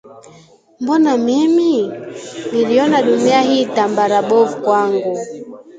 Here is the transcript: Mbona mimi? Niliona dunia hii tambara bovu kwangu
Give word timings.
Mbona 0.81 1.17
mimi? 1.17 1.81
Niliona 2.51 3.01
dunia 3.01 3.41
hii 3.41 3.65
tambara 3.65 4.21
bovu 4.21 4.61
kwangu 4.61 5.17